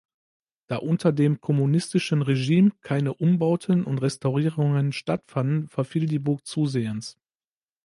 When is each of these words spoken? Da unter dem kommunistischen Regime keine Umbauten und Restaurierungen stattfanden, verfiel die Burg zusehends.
Da 0.65 0.77
unter 0.77 1.11
dem 1.11 1.41
kommunistischen 1.41 2.23
Regime 2.23 2.71
keine 2.81 3.13
Umbauten 3.13 3.83
und 3.83 3.99
Restaurierungen 3.99 4.93
stattfanden, 4.93 5.69
verfiel 5.69 6.07
die 6.07 6.17
Burg 6.17 6.43
zusehends. 6.43 7.19